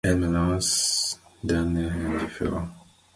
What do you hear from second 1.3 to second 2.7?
d'un air indifférent.